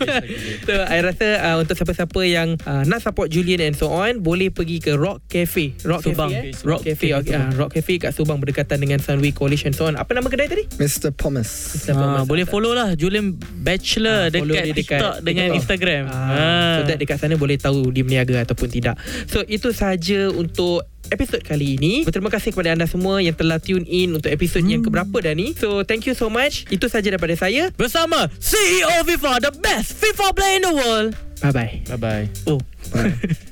So 0.66 0.72
I 0.78 1.00
rasa 1.00 1.26
uh, 1.42 1.56
Untuk 1.58 1.74
siapa-siapa 1.74 2.20
yang 2.22 2.56
uh, 2.60 2.82
Nak 2.82 3.00
support 3.00 3.28
Julian 3.28 3.60
and 3.62 3.74
so 3.74 3.88
on 3.88 4.20
Boleh 4.20 4.48
pergi 4.48 4.78
ke 4.78 4.92
Rock 4.92 5.24
Cafe 5.26 5.76
Rock 5.82 6.02
Subang. 6.02 6.30
Cafe 6.30 6.48
eh? 6.48 6.54
Rock 6.58 6.68
Rock 6.70 6.82
Cafe, 6.82 7.06
Cafe 7.06 7.18
okay, 7.18 7.36
uh, 7.36 7.50
Rock 7.54 7.70
Cafe 7.72 7.94
kat 7.98 8.12
Subang 8.12 8.38
Berdekatan 8.38 8.78
dengan 8.78 8.98
Sunway 8.98 9.30
Coalition 9.30 9.70
so 9.70 9.84
on 9.84 9.94
Apa 9.94 10.12
nama 10.12 10.26
kedai 10.26 10.46
tadi? 10.46 10.64
Mr. 10.76 11.10
Pumice. 11.10 11.84
ha, 11.88 12.22
Boleh 12.22 12.44
follow 12.44 12.72
lah 12.72 12.94
Julian 12.94 13.34
Bachelor 13.36 14.26
Ah, 14.26 14.32
follow 14.32 14.52
Dekat 14.52 14.64
dia 14.64 14.72
dekat 14.72 14.98
TikTok 14.98 15.14
Dengan 15.20 15.46
TikTok. 15.46 15.58
Instagram 15.58 16.02
Ah, 16.06 16.18
Ah. 16.30 16.72
So 16.72 16.86
that 16.86 16.98
dekat 16.98 17.16
sana 17.16 17.34
boleh 17.34 17.56
tahu 17.56 17.90
dia 17.90 18.00
berniaga 18.00 18.40
ataupun 18.40 18.68
tidak. 18.68 18.96
So 19.26 19.42
itu 19.44 19.70
saja 19.70 20.30
untuk 20.30 20.86
episod 21.08 21.40
kali 21.40 21.80
ini. 21.80 22.04
Berterima 22.04 22.28
kasih 22.28 22.52
kepada 22.52 22.76
anda 22.76 22.84
semua 22.84 23.24
yang 23.24 23.32
telah 23.32 23.56
tune 23.56 23.88
in 23.88 24.12
untuk 24.12 24.28
episod 24.28 24.60
yang 24.60 24.84
keberapa 24.84 25.24
dah 25.24 25.32
ni. 25.32 25.56
So 25.56 25.82
thank 25.88 26.04
you 26.04 26.12
so 26.12 26.28
much. 26.28 26.68
Itu 26.68 26.92
saja 26.92 27.08
daripada 27.08 27.32
saya. 27.34 27.72
Bersama 27.74 28.28
CEO 28.36 29.00
FIFA 29.08 29.50
The 29.50 29.52
best 29.58 29.96
FIFA 29.96 30.26
player 30.36 30.56
in 30.60 30.64
the 30.68 30.74
world 30.76 31.10
Bye 31.40 31.52
bye. 31.56 31.72
Bye 31.88 31.96
bye. 31.96 32.24
Oh 32.44 32.60
Bye. 32.92 33.16